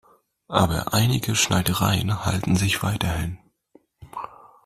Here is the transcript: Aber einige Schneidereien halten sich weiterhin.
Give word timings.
Aber 0.47 0.95
einige 0.95 1.35
Schneidereien 1.35 2.25
halten 2.25 2.55
sich 2.55 2.81
weiterhin. 2.81 3.37